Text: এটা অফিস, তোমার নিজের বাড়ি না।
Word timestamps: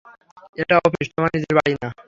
এটা 0.57 0.75
অফিস, 0.79 1.07
তোমার 1.15 1.31
নিজের 1.35 1.53
বাড়ি 1.57 1.73
না। 1.75 1.89